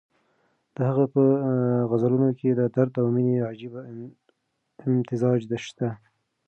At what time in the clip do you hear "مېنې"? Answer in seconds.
3.15-3.37